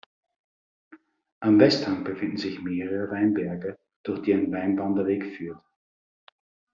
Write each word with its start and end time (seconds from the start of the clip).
Am 1.43 1.59
Westhang 1.59 2.03
befinden 2.03 2.37
sich 2.37 2.59
mehrere 2.63 3.11
Weinberge, 3.11 3.77
durch 4.01 4.23
die 4.23 4.33
ein 4.33 4.51
Weinwanderweg 4.51 5.35
führt. 5.37 5.61